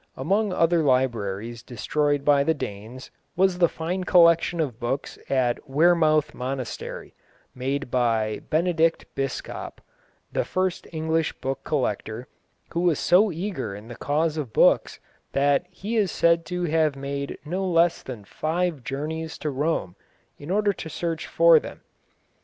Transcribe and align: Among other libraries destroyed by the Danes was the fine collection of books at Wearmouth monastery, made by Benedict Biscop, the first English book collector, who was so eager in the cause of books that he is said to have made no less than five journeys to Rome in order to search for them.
Among 0.17 0.51
other 0.51 0.81
libraries 0.81 1.61
destroyed 1.61 2.25
by 2.25 2.43
the 2.43 2.55
Danes 2.55 3.11
was 3.35 3.59
the 3.59 3.69
fine 3.69 4.03
collection 4.03 4.59
of 4.59 4.79
books 4.79 5.19
at 5.29 5.59
Wearmouth 5.69 6.33
monastery, 6.33 7.13
made 7.53 7.91
by 7.91 8.41
Benedict 8.49 9.05
Biscop, 9.13 9.79
the 10.31 10.43
first 10.43 10.87
English 10.91 11.33
book 11.33 11.63
collector, 11.63 12.27
who 12.71 12.79
was 12.81 12.97
so 12.97 13.31
eager 13.31 13.75
in 13.75 13.89
the 13.89 13.95
cause 13.95 14.37
of 14.37 14.51
books 14.53 14.99
that 15.33 15.67
he 15.69 15.97
is 15.97 16.11
said 16.11 16.47
to 16.47 16.63
have 16.63 16.95
made 16.95 17.37
no 17.45 17.63
less 17.63 18.01
than 18.01 18.25
five 18.25 18.83
journeys 18.83 19.37
to 19.37 19.51
Rome 19.51 19.95
in 20.39 20.49
order 20.49 20.73
to 20.73 20.89
search 20.89 21.27
for 21.27 21.59
them. 21.59 21.81